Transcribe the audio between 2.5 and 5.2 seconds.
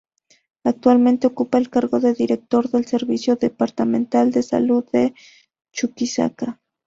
del Servicio Departamental de Salud de